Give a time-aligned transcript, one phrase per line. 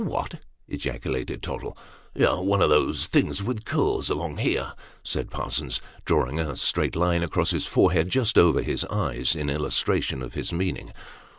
[0.01, 1.77] "A what?" ejaculated Tottle."
[2.47, 7.51] One of those things with curls, along here," said Parsons, drawing a straight line across
[7.51, 10.91] his forehead, just over his eyes, in illustration of his meaning.